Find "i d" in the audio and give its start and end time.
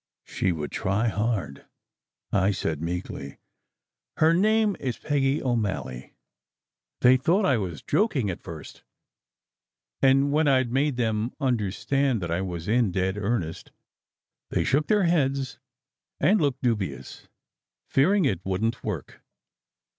10.47-10.71